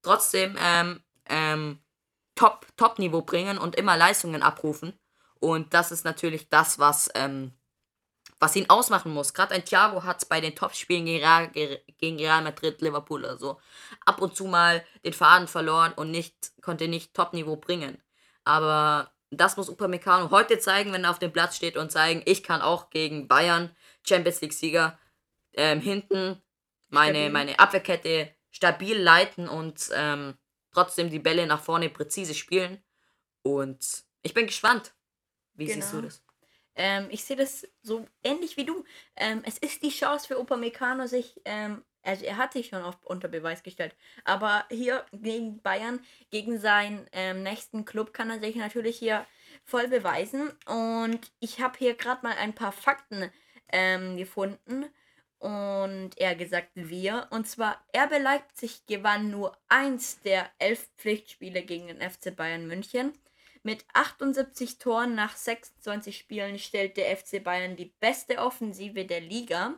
[0.01, 1.79] trotzdem ähm, ähm,
[2.35, 4.97] Top, Top-Niveau bringen und immer Leistungen abrufen.
[5.39, 7.53] Und das ist natürlich das, was, ähm,
[8.45, 9.33] was ihn ausmachen muss.
[9.33, 13.59] Gerade ein Thiago hat bei den Top-Spielen gegen Real, gegen Real Madrid, Liverpool oder so
[14.05, 17.97] ab und zu mal den Faden verloren und nicht, konnte nicht Top-Niveau bringen.
[18.43, 22.43] Aber das muss Upamecano heute zeigen, wenn er auf dem Platz steht und zeigen, ich
[22.43, 23.75] kann auch gegen Bayern,
[24.07, 24.99] Champions League-Sieger,
[25.53, 26.39] ähm, hinten
[26.89, 27.31] meine, Stabil.
[27.31, 30.37] meine Abwehrkette stabil leiten und ähm,
[30.71, 32.83] trotzdem die Bälle nach vorne präzise spielen.
[33.41, 34.93] Und ich bin gespannt.
[35.55, 36.07] Wie siehst du Genau.
[36.09, 36.24] das?
[36.75, 38.83] Ähm, ich sehe das so ähnlich wie du.
[39.15, 43.03] Ähm, es ist die Chance für Upamecano, sich, ähm, also er hat sich schon oft
[43.05, 48.55] unter Beweis gestellt, aber hier gegen Bayern, gegen seinen ähm, nächsten Club kann er sich
[48.55, 49.25] natürlich hier
[49.63, 50.51] voll beweisen.
[50.65, 53.31] Und ich habe hier gerade mal ein paar Fakten
[53.71, 54.85] ähm, gefunden.
[55.39, 57.27] Und er gesagt wir.
[57.29, 63.13] Und zwar, RB Leipzig gewann nur eins der elf Pflichtspiele gegen den FC Bayern München.
[63.65, 69.73] Mit 78 Toren nach 26 Spielen stellt der FC Bayern die beste Offensive der Liga.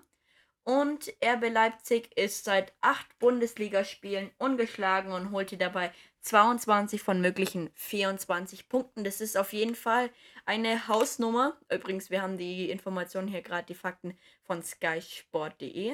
[0.65, 8.67] Und RB Leipzig ist seit acht Bundesligaspielen ungeschlagen und holte dabei 22 von möglichen 24
[8.67, 9.05] Punkten.
[9.05, 10.09] Das ist auf jeden Fall
[10.45, 11.57] eine Hausnummer.
[11.71, 15.93] Übrigens, wir haben die Informationen hier gerade, die Fakten von skysport.de.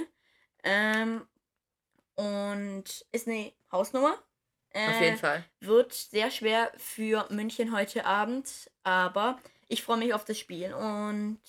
[0.64, 1.28] Ähm,
[2.16, 4.18] und ist eine Hausnummer.
[4.76, 5.44] Auf Äh, jeden Fall.
[5.62, 8.50] wird sehr schwer für München heute Abend,
[8.84, 11.40] aber ich freue mich auf das Spiel und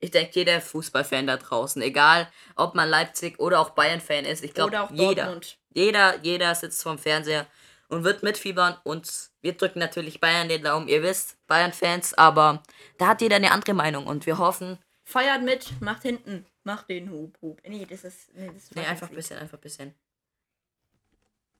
[0.00, 4.52] Ich denke, jeder Fußballfan da draußen, egal ob man Leipzig oder auch Bayern-Fan ist, ich
[4.54, 5.58] glaube, oder auch jeder, Dortmund.
[5.72, 7.46] jeder, jeder sitzt vorm Fernseher
[7.88, 10.88] und wird mitfiebern und wir drücken natürlich Bayern den Daumen.
[10.88, 12.62] Ihr wisst, Bayern-Fans, aber
[12.98, 17.10] da hat jeder eine andere Meinung und wir hoffen, Feiert mit, macht hinten, macht den
[17.10, 17.60] Hub, Hub.
[17.66, 19.94] Nee, das ist, nee, das ist nee, einfach ein bisschen, einfach ein bisschen.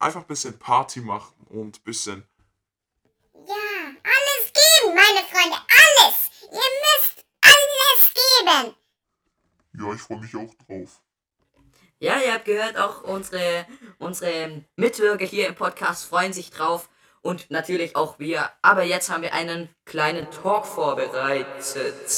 [0.02, 2.26] Einfach ein bisschen Party machen und ein bisschen.
[3.34, 6.30] Ja, alles geben, meine Freunde, alles.
[6.50, 8.74] Ihr müsst alles geben.
[9.78, 11.00] Ja, ich freue mich auch drauf.
[12.00, 13.64] Ja, ihr habt gehört, auch unsere,
[14.00, 16.88] unsere Mitwirker hier im Podcast freuen sich drauf
[17.20, 18.50] und natürlich auch wir.
[18.60, 22.10] Aber jetzt haben wir einen kleinen Talk vorbereitet.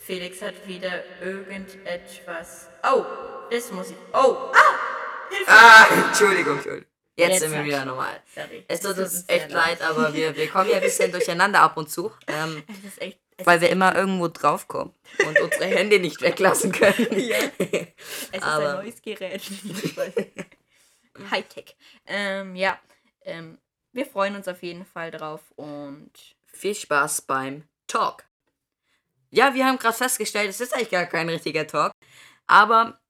[0.00, 2.68] Felix hat wieder irgendetwas.
[2.82, 3.04] Oh,
[3.50, 3.96] das muss ich.
[4.14, 4.78] Oh, ah!
[5.28, 5.50] Hilfe!
[5.50, 6.93] Ah, Entschuldigung, Entschuldigung.
[7.16, 8.20] Jetzt, Jetzt sind wir wieder normal.
[8.34, 8.64] Sorry.
[8.66, 11.88] Es tut uns echt leid, aber wir, wir kommen ja ein bisschen durcheinander ab und
[11.88, 13.18] zu, ähm, ist echt.
[13.44, 14.94] Weil wir immer irgendwo draufkommen
[15.26, 17.06] und unsere Hände nicht weglassen können.
[17.18, 17.36] Ja.
[17.58, 19.42] Es ist Aber- ein neues Gerät.
[21.30, 21.76] Hightech.
[22.06, 22.78] Ähm, ja,
[23.22, 23.58] ähm,
[23.92, 26.10] wir freuen uns auf jeden Fall drauf und
[26.46, 28.24] Viel Spaß beim Talk.
[29.30, 31.92] Ja, wir haben gerade festgestellt, es ist eigentlich gar kein richtiger Talk,
[32.46, 33.00] aber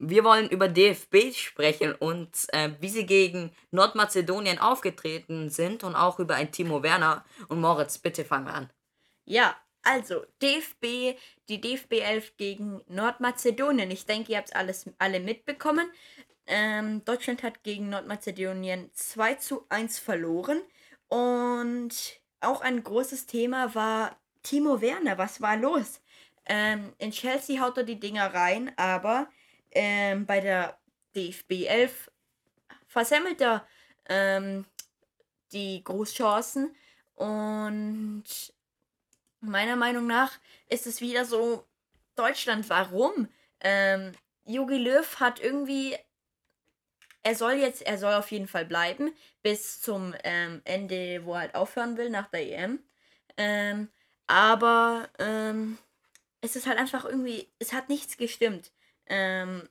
[0.00, 6.18] wir wollen über DFB sprechen und äh, wie sie gegen Nordmazedonien aufgetreten sind und auch
[6.18, 7.24] über ein Timo Werner.
[7.48, 8.70] Und Moritz, bitte fangen wir an.
[9.26, 13.90] ja, also DFB, die DFB 11 gegen Nordmazedonien.
[13.90, 15.90] Ich denke, ihr habt alles alle mitbekommen.
[16.46, 20.60] Ähm, Deutschland hat gegen Nordmazedonien 2 zu 1 verloren.
[21.08, 25.18] Und auch ein großes Thema war Timo Werner.
[25.18, 26.00] Was war los?
[26.46, 29.28] Ähm, in Chelsea haut er die Dinger rein, aber
[29.72, 30.78] ähm, bei der
[31.14, 32.10] DFB 11
[32.86, 33.66] versemmelt er
[34.08, 34.66] ähm,
[35.52, 36.74] die Großchancen.
[37.14, 38.24] Und
[39.40, 40.32] meiner Meinung nach
[40.68, 41.66] ist es wieder so,
[42.16, 43.28] Deutschland, warum?
[43.60, 44.12] Ähm,
[44.44, 45.96] Löw hat irgendwie,
[47.22, 51.40] er soll jetzt, er soll auf jeden Fall bleiben, bis zum ähm, Ende, wo er
[51.40, 52.80] halt aufhören will, nach der EM.
[53.36, 53.88] Ähm,
[54.26, 55.78] aber ähm,
[56.40, 58.70] es ist halt einfach irgendwie, es hat nichts gestimmt.
[59.10, 59.68] Ähm,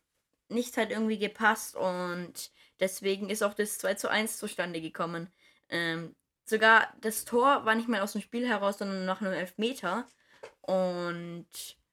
[0.49, 5.32] nichts hat irgendwie gepasst und deswegen ist auch das 2 zu 1 zustande gekommen.
[5.69, 10.06] Ähm, sogar das Tor war nicht mehr aus dem Spiel heraus, sondern nach einem Elfmeter.
[10.62, 11.47] Und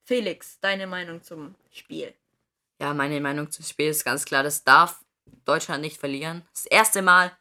[0.04, 2.12] Felix, deine Meinung zum Spiel?
[2.80, 5.04] Ja, meine Meinung zum Spiel ist ganz klar, das darf
[5.44, 6.42] Deutschland nicht verlieren.
[6.52, 7.32] Das erste Mal,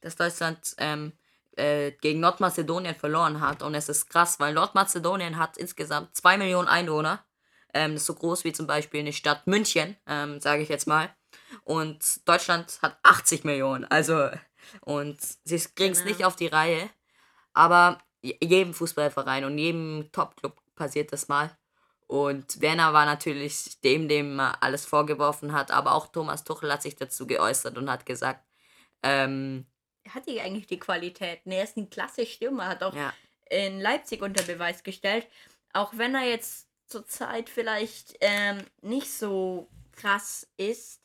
[0.00, 1.12] dass Deutschland ähm,
[1.56, 3.62] äh, gegen Nordmazedonien verloren hat.
[3.62, 7.24] Und es ist krass, weil Nordmazedonien hat insgesamt 2 Millionen Einwohner.
[7.74, 10.86] Ähm, das ist so groß wie zum Beispiel eine Stadt München, ähm, sage ich jetzt
[10.86, 11.14] mal.
[11.64, 13.84] Und Deutschland hat 80 Millionen.
[13.84, 14.30] Also,
[14.82, 16.10] und sie kriegen es Genau.
[16.10, 16.88] nicht auf die Reihe.
[17.52, 21.56] Aber je- jedem Fußballverein und jedem Top-Club passiert das mal.
[22.06, 26.82] Und Werner war natürlich dem, dem man alles vorgeworfen hat, aber auch Thomas Tuchel hat
[26.82, 28.44] sich dazu geäußert und hat gesagt,
[29.02, 29.66] ähm,
[30.08, 31.40] Hat die eigentlich die Qualität?
[31.44, 33.12] Er ist ein klasse Stürmer, hat auch ja,
[33.50, 35.26] in Leipzig unter Beweis gestellt.
[35.74, 41.00] Auch wenn er jetzt zurzeit vielleicht ähm, nicht so krass ist,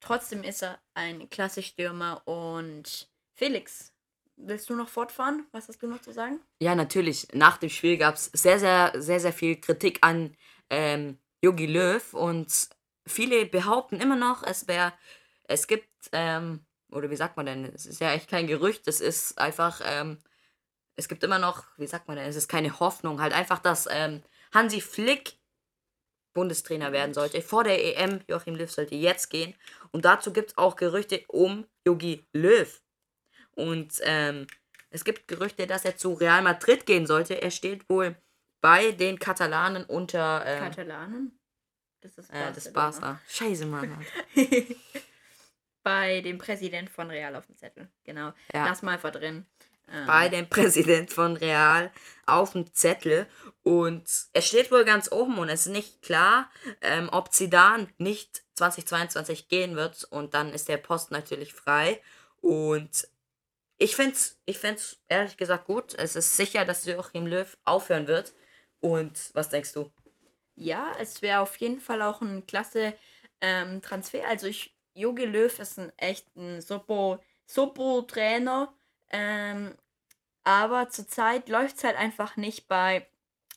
[0.00, 2.26] trotzdem ist er ein klasse Stürmer.
[2.26, 3.92] Und Felix,
[4.36, 5.46] willst du noch fortfahren?
[5.52, 6.40] Was hast du noch zu sagen?
[6.60, 10.36] ja, natürlich, nach dem Spiel gab es sehr, sehr, sehr, sehr viel Kritik an
[10.70, 12.68] ähm, Jogi Löw und
[13.06, 14.92] viele behaupten immer noch, es wäre,
[15.44, 19.00] es gibt, ähm, oder wie sagt man denn, es ist ja echt kein Gerücht, es
[19.00, 20.18] ist einfach, ähm,
[20.96, 23.88] es gibt immer noch, wie sagt man denn, es ist keine Hoffnung, halt einfach, dass
[23.90, 25.34] ähm, Hansi Flick
[26.34, 27.42] Bundestrainer werden sollte.
[27.42, 29.54] Vor der EM, Joachim Löw sollte jetzt gehen.
[29.90, 32.80] Und dazu gibt es auch Gerüchte um Jogi Löw.
[33.54, 34.46] Und ähm,
[34.90, 37.40] es gibt Gerüchte, dass er zu Real Madrid gehen sollte.
[37.40, 38.16] Er steht wohl
[38.62, 41.38] bei den Katalanen unter ähm, Katalanen?
[42.00, 42.72] Das ist äh, das.
[42.72, 43.20] Barca.
[43.28, 44.04] Scheiße, Mann.
[45.84, 47.88] Bei dem Präsident von Real auf dem Zettel.
[48.04, 48.32] Genau.
[48.52, 48.66] Ja.
[48.66, 49.46] Lass mal verdrehen.
[49.90, 51.90] Ähm, bei dem Präsident von Real
[52.26, 53.26] auf dem Zettel
[53.62, 58.42] und es steht wohl ganz oben und es ist nicht klar, ähm, ob Zidane nicht
[58.54, 62.00] 2022 gehen wird und dann ist der Post natürlich frei
[62.40, 63.08] und
[63.78, 65.94] ich finde es ich find's ehrlich gesagt gut.
[65.94, 68.32] Es ist sicher, dass Joachim Löw aufhören wird
[68.80, 69.90] und was denkst du?
[70.54, 72.94] Ja, es wäre auf jeden Fall auch ein klasse
[73.40, 74.26] ähm, Transfer.
[74.28, 78.72] Also ich, Jogi Löw ist ein echt ein super, super Trainer.
[79.12, 79.74] Ähm,
[80.44, 83.06] aber zurzeit läuft es halt einfach nicht bei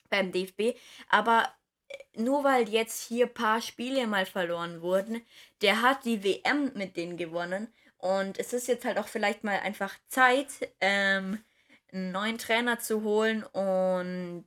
[0.10, 0.78] beim DFB.
[1.10, 1.48] Aber
[1.88, 5.22] äh, nur weil jetzt hier ein paar Spiele mal verloren wurden,
[5.62, 7.74] der hat die WM mit denen gewonnen.
[7.98, 10.48] Und es ist jetzt halt auch vielleicht mal einfach Zeit,
[10.80, 11.44] ähm,
[11.92, 13.44] einen neuen Trainer zu holen.
[13.44, 14.46] Und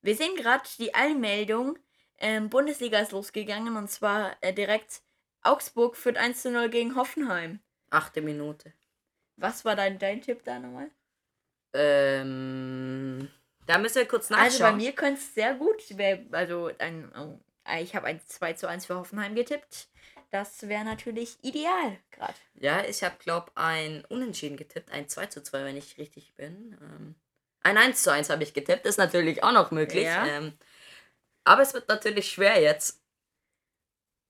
[0.00, 1.78] wir sehen gerade die Einmeldung.
[2.18, 5.02] Ähm, Bundesliga ist losgegangen und zwar äh, direkt
[5.42, 7.60] Augsburg führt 1 zu 0 gegen Hoffenheim.
[7.90, 8.72] Achte Minute.
[9.36, 10.90] Was war dein, dein Tipp da nochmal?
[11.72, 13.28] Ähm,
[13.66, 14.44] da müssen wir kurz nachschauen.
[14.44, 15.82] Also bei mir könnte es sehr gut.
[16.32, 17.40] Also ein, oh,
[17.80, 19.88] ich habe ein 2 zu 1 für Hoffenheim getippt.
[20.30, 22.34] Das wäre natürlich ideal gerade.
[22.54, 24.90] Ja, ich habe, glaube ein Unentschieden getippt.
[24.90, 26.76] Ein 2 zu 2, wenn ich richtig bin.
[26.80, 27.14] Ähm,
[27.62, 28.86] ein 1 zu 1 habe ich getippt.
[28.86, 30.04] Ist natürlich auch noch möglich.
[30.04, 30.26] Ja.
[30.26, 30.52] Ähm,
[31.44, 33.00] aber es wird natürlich schwer jetzt.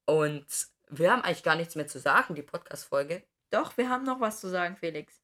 [0.06, 0.46] Und
[0.88, 3.22] wir haben eigentlich gar nichts mehr zu sagen, die Podcast-Folge.
[3.54, 5.20] Doch, wir haben noch was zu sagen, Felix.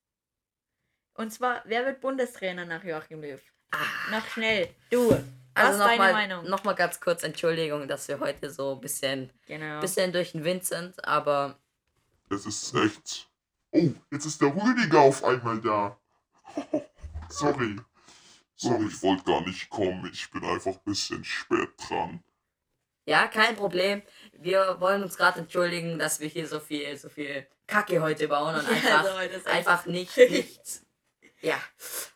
[1.14, 3.40] Und zwar, wer wird Bundestrainer nach Joachim Löw?
[4.10, 4.68] Nach schnell.
[4.90, 5.10] Du.
[5.10, 5.18] Was
[5.54, 6.48] Also ist deine nochmal Meinung?
[6.48, 9.80] noch mal ganz kurz Entschuldigung, dass wir heute so ein bisschen, Genau.
[9.80, 11.04] bisschen durch den Wind sind.
[11.04, 11.58] Aber
[12.30, 13.28] Es ist echt.
[13.72, 15.98] Oh, jetzt ist der Rüdiger auf einmal da.
[17.28, 17.76] Sorry.
[18.54, 20.08] Sorry, ich wollte gar nicht kommen.
[20.12, 22.22] Ich bin einfach ein bisschen spät dran.
[23.10, 24.02] Ja, kein Problem.
[24.32, 28.54] Wir wollen uns gerade entschuldigen, dass wir hier so viel, so viel Kacke heute bauen
[28.54, 30.60] und Ja, einfach, also heute ist echt- einfach nicht, nicht.
[31.40, 31.60] Ja.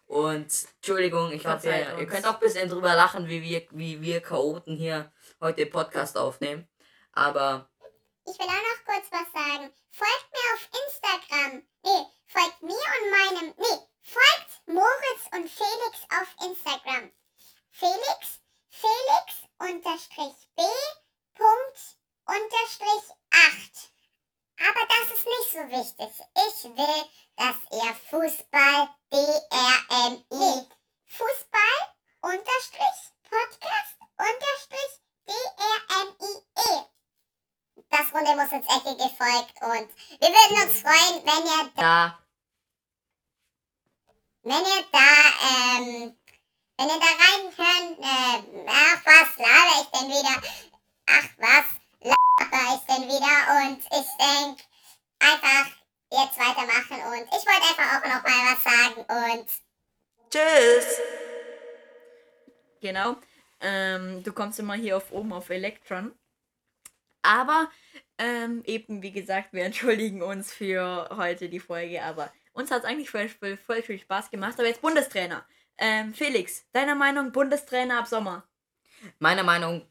[0.06, 4.00] Und Entschuldigung, ich hoffe, ihr, ihr könnt auch ein bisschen drüber lachen, wie wir, wie
[4.00, 6.68] wir Chaoten hier heute den Podcast aufnehmen.
[7.12, 7.70] Aber
[8.26, 9.72] Ich will auch noch kurz was sagen.
[9.90, 11.62] Folgt mir auf Instagram.
[11.84, 13.54] Nee, folgt mir und meinem.
[13.56, 17.10] Nee, folgt Moritz und Felix auf Instagram.
[17.70, 20.62] Felix, Felix unterstrich B
[21.34, 23.92] Punkt unterstrich 8.
[24.60, 26.26] Aber das ist nicht so wichtig.
[26.48, 27.04] Ich will,
[27.36, 30.68] dass ihr Fußball D-R-M-I
[31.06, 36.94] Fußball unterstrich Podcast unterstrich D-R-M-I-E
[37.90, 39.88] das Runde muss ins Ecke gefolgt und
[40.20, 42.18] wir würden uns freuen, wenn ihr, da,
[44.42, 46.16] wenn ihr da, ähm,
[46.78, 50.42] wenn ihr da reinhören, äh, ach was laber ich denn wieder,
[51.06, 51.66] ach was
[52.00, 54.62] laber ich denn wieder und ich denke
[55.20, 55.70] einfach
[56.10, 59.46] jetzt weitermachen und ich wollte einfach auch noch mal was sagen und
[60.30, 61.00] tschüss!
[62.80, 63.16] Genau.
[63.60, 66.12] Ähm, du kommst immer hier auf oben auf Electron.
[67.22, 67.70] Aber
[68.18, 72.84] ähm, eben, wie gesagt, wir entschuldigen uns für heute die Folge, aber uns hat es
[72.84, 74.54] eigentlich voll, voll, voll viel Spaß gemacht.
[74.58, 75.46] Aber jetzt Bundestrainer.
[75.78, 78.44] Ähm, Felix, deiner Meinung Bundestrainer ab Sommer?
[79.18, 79.86] Meiner Meinung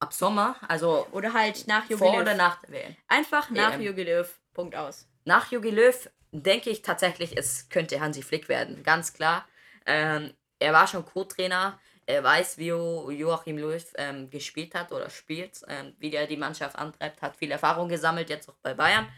[0.00, 2.22] ab Sommer, also Oder halt nach Jogi vor Löw?
[2.22, 2.96] oder nach der WM.
[3.08, 3.82] Einfach nach EM.
[3.82, 4.40] Jogi Löw.
[4.52, 5.08] Punkt aus.
[5.24, 8.82] Nach Jogi Löw denke ich tatsächlich, es könnte Hansi Flick werden.
[8.82, 9.46] Ganz klar.
[9.86, 11.78] Ähm, er war schon Co-Trainer.
[12.08, 16.36] Er weiß, wie Jo- Joachim Löw ähm, gespielt hat oder spielt, ähm, wie der die
[16.36, 19.08] Mannschaft antreibt, hat viel Erfahrung gesammelt, jetzt auch bei Bayern.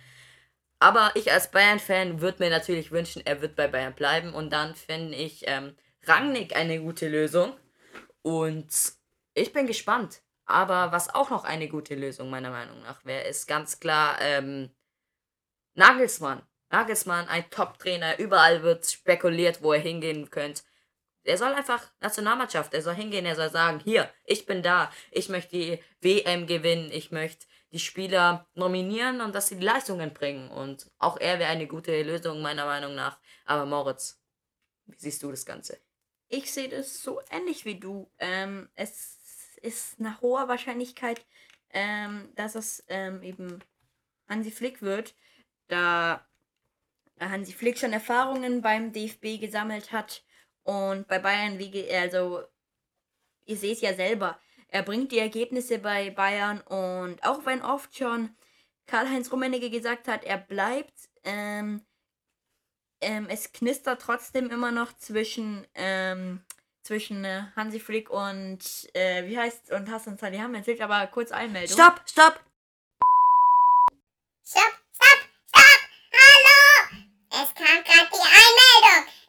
[0.80, 4.32] Aber ich als Bayern-Fan würde mir natürlich wünschen, er wird bei Bayern bleiben.
[4.32, 7.56] Und dann finde ich ähm, Rangnick eine gute Lösung.
[8.22, 8.68] Und
[9.34, 10.22] ich bin gespannt.
[10.44, 14.70] Aber was auch noch eine gute Lösung meiner Meinung nach wäre, ist ganz klar ähm,
[15.74, 16.42] Nagelsmann.
[16.70, 18.18] Nagelsmann, ein Top-Trainer.
[18.18, 20.62] Überall wird spekuliert, wo er hingehen könnte.
[21.24, 25.28] Er soll einfach Nationalmannschaft, er soll hingehen, er soll sagen, hier, ich bin da, ich
[25.28, 30.50] möchte die WM gewinnen, ich möchte die Spieler nominieren und dass sie die Leistungen bringen.
[30.50, 33.18] Und auch er wäre eine gute Lösung, meiner Meinung nach.
[33.44, 34.20] Aber Moritz,
[34.86, 35.78] wie siehst du das Ganze?
[36.28, 38.10] Ich sehe das so ähnlich wie du.
[38.18, 41.24] Ähm, es ist nach hoher Wahrscheinlichkeit,
[41.70, 43.62] ähm, dass es ähm, eben
[44.28, 45.14] Hansi Flick wird,
[45.68, 46.26] da
[47.20, 50.24] Hansi Flick schon Erfahrungen beim DFB gesammelt hat
[50.62, 52.42] und bei Bayern, wie also
[53.46, 54.38] ihr seht ja selber,
[54.68, 58.34] er bringt die Ergebnisse bei Bayern und auch wenn oft schon
[58.86, 60.94] Karl-Heinz Rummenigge gesagt hat, er bleibt,
[61.24, 61.82] ähm,
[63.00, 66.42] ähm, es knistert trotzdem immer noch zwischen, ähm,
[66.82, 68.60] zwischen äh, Hansi Flick und,
[68.94, 71.74] äh, wie heißt und Hassan Salihamidzic, aber kurz Einmeldung.
[71.74, 72.40] Stopp, stopp!
[74.42, 75.80] Stopp, stopp, stopp!
[76.12, 77.04] Hallo!
[77.30, 78.37] Es kam gerade die Einmeldung.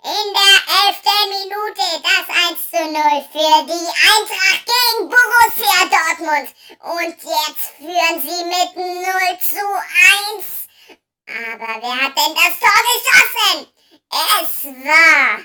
[0.09, 0.57] In der
[0.87, 6.49] elften Minute das 1 zu 0 für die Eintracht gegen Borussia Dortmund.
[6.79, 9.05] Und jetzt führen sie mit 0
[9.39, 9.63] zu
[10.33, 10.67] 1.
[11.27, 13.67] Aber wer hat denn das Tor geschossen?
[14.09, 15.37] Es war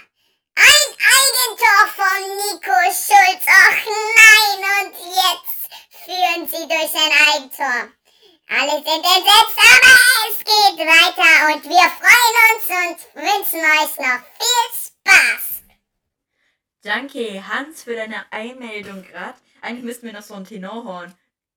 [0.56, 3.44] ein Eigentor von Nico Schulz.
[3.44, 3.84] Och
[4.16, 5.60] nein, und jetzt
[6.06, 8.03] führen sie durch ein Eigentor.
[8.48, 9.96] Alle sind entsetzt, aber
[10.28, 15.62] es geht weiter und wir freuen uns und wünschen euch noch viel Spaß.
[16.82, 19.38] Danke, Hans, für deine Einmeldung gerade.
[19.62, 21.14] Eigentlich müssten wir noch so ein Tenorhorn.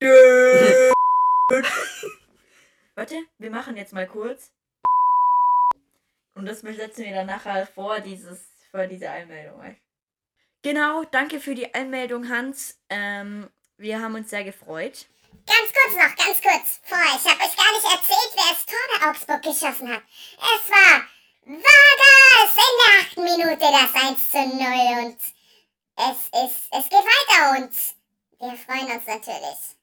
[2.94, 4.50] Warte, wir machen jetzt mal kurz.
[6.34, 9.76] Und das setzen wir dann nachher vor, dieses, vor diese Einmeldung.
[10.62, 12.80] Genau, danke für die Einmeldung, Hans.
[12.88, 15.06] Ähm, wir haben uns sehr gefreut.
[15.46, 17.16] Ganz kurz noch, ganz kurz vorher.
[17.16, 20.02] Ich habe euch gar nicht erzählt, wer das Tor der Augsburg geschossen hat.
[20.36, 21.02] Es war
[21.44, 25.18] Vargas in der achten Minute das 1 zu 0 und
[25.96, 27.72] es ist, es geht weiter und
[28.40, 29.76] wir freuen uns natürlich.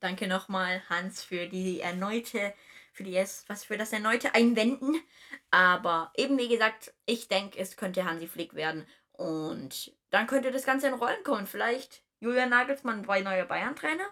[0.00, 2.54] Danke nochmal, Hans, für die erneute,
[2.92, 3.14] für die
[3.46, 5.00] was für das erneute Einwenden.
[5.50, 8.86] Aber eben wie gesagt, ich denke, es könnte Hansi Flick werden.
[9.12, 11.46] Und dann könnte das Ganze in Rollen kommen.
[11.46, 14.06] Vielleicht Julian Nagelsmann, bei neuer Bayern-Trainer?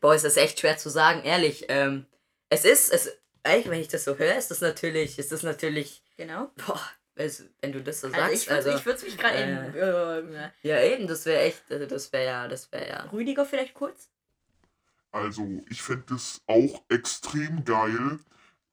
[0.00, 1.64] Boah, ist das echt schwer zu sagen, ehrlich.
[1.68, 2.06] Ähm,
[2.50, 3.10] es ist, es,
[3.42, 6.52] ehrlich, wenn ich das so höre, ist das natürlich, ist das natürlich, Genau.
[6.64, 6.80] boah,
[7.16, 9.74] es, wenn du das so Also sagst, ich würde also, ich würd's mich gerade in
[9.74, 13.02] äh, ja eben, das wäre echt, also das wäre ja, das wäre ja.
[13.10, 14.08] Rüdiger vielleicht kurz?
[15.10, 18.20] Also, ich fände es auch extrem geil.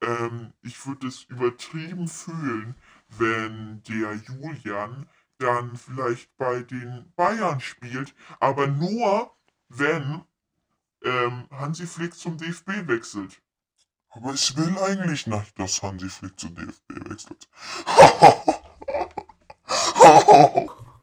[0.03, 2.75] Ähm, ich würde es übertrieben fühlen,
[3.09, 5.09] wenn der Julian
[5.41, 9.31] dann vielleicht bei den Bayern spielt, aber nur,
[9.69, 10.23] wenn
[11.03, 13.41] ähm, Hansi Flick zum DFB wechselt.
[14.09, 17.47] Aber ich will eigentlich nicht, dass Hansi Flick zum DFB wechselt.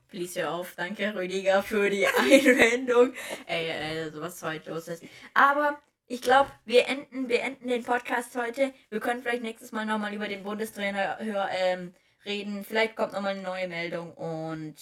[0.09, 0.75] Please hör auf.
[0.77, 3.13] Danke, Rüdiger, für die Einwendung.
[3.47, 5.03] Ey, ey, sowas heute los ist.
[5.35, 8.73] Aber ich glaube, wir enden, wir enden den Podcast heute.
[8.91, 11.95] Wir können vielleicht nächstes Mal nochmal über den Bundestrainer hör, ähm,
[12.25, 12.65] reden.
[12.65, 14.13] Vielleicht kommt nochmal eine neue Meldung.
[14.15, 14.77] Und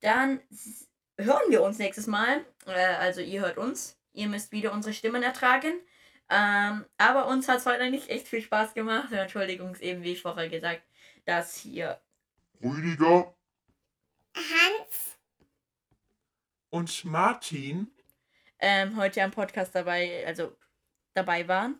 [0.00, 0.40] dann
[1.18, 2.44] hören wir uns nächstes Mal.
[2.66, 3.96] Äh, also ihr hört uns.
[4.12, 5.74] Ihr müsst wieder unsere Stimmen ertragen.
[6.30, 9.12] Ähm, aber uns hat es heute nicht echt viel Spaß gemacht.
[9.12, 10.82] Entschuldigung, eben wie ich vorher gesagt,
[11.26, 12.00] dass hier
[12.62, 13.34] Rüdiger,
[14.34, 15.18] Hans,
[16.70, 17.88] Und Martin,
[18.58, 20.56] ähm, heute am Podcast dabei, also
[21.12, 21.78] dabei waren.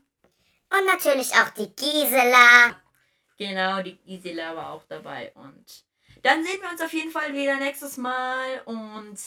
[0.70, 2.80] und natürlich auch die Gisela.
[3.37, 5.32] Genau, die Gisela war auch dabei.
[5.35, 5.64] Und
[6.22, 8.62] dann sehen wir uns auf jeden Fall wieder nächstes Mal.
[8.64, 9.18] Und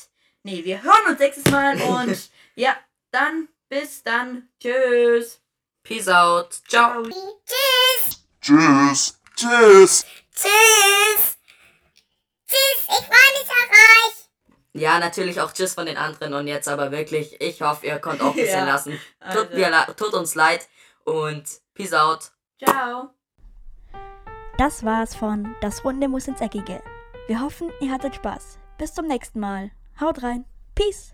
[0.44, 1.82] nee, wir hören uns nächstes Mal.
[1.82, 2.76] Und ja,
[3.12, 4.50] dann bis dann.
[4.60, 5.42] Tschüss.
[5.84, 6.54] Peace out.
[6.68, 7.04] Ciao.
[7.04, 9.20] Tschüss, tschüss.
[9.36, 10.06] tschüss!
[10.34, 11.38] tschüss.
[12.48, 14.82] Tschüss, ich freue mich auf euch.
[14.82, 18.22] Ja, natürlich auch Tschüss von den anderen und jetzt aber wirklich, ich hoffe, ihr könnt
[18.22, 19.00] auch ein bisschen Ja, lassen.
[19.20, 19.44] also.
[19.44, 20.68] Tut, mir, le- tut uns leid
[21.04, 21.44] und
[21.74, 22.32] Peace out.
[22.64, 23.14] Ciao.
[24.58, 26.82] Das war's von Das Runde muss ins Eckige.
[27.28, 28.58] Wir hoffen, ihr hattet Spaß.
[28.80, 29.70] Bis zum nächsten Mal.
[30.02, 30.46] Haut rein.
[30.74, 31.14] Peace.